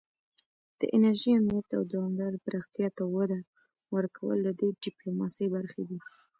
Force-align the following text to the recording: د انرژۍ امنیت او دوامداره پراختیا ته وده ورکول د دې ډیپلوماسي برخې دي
د 0.79 0.81
انرژۍ 0.95 1.29
امنیت 1.39 1.69
او 1.77 1.81
دوامداره 1.93 2.37
پراختیا 2.45 2.89
ته 2.97 3.03
وده 3.15 3.39
ورکول 3.95 4.37
د 4.43 4.49
دې 4.59 4.69
ډیپلوماسي 4.83 5.45
برخې 5.55 5.83
دي 5.89 5.99